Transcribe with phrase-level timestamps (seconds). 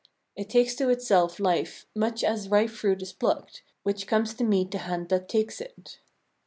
[0.35, 4.43] It takes to itself life much as a ripe fruit is plucked, which comes to
[4.43, 5.99] meet the hand that takes it.